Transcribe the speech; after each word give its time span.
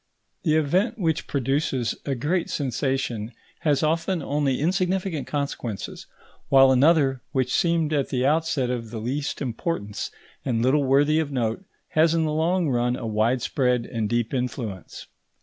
The 0.41 0.55
event 0.55 0.97
which 0.97 1.27
produces 1.27 1.93
a 2.07 2.15
great 2.15 2.49
sensation 2.49 3.33
has 3.59 3.83
often 3.83 4.23
only 4.23 4.59
insignificant 4.59 5.27
consequences; 5.27 6.07
while 6.49 6.71
another, 6.71 7.21
which 7.33 7.53
seemed 7.53 7.93
at 7.93 8.09
the 8.09 8.25
outset 8.25 8.71
of 8.71 8.89
the 8.89 8.97
least 8.97 9.43
importance 9.43 10.09
and 10.43 10.63
little 10.63 10.83
worthy 10.85 11.19
of 11.19 11.31
note, 11.31 11.63
has 11.89 12.15
in 12.15 12.23
the 12.25 12.33
long 12.33 12.67
run 12.67 12.95
a 12.95 13.05
widespread 13.05 13.85
and 13.85 14.09
deep 14.09 14.33
influence. 14.33 15.05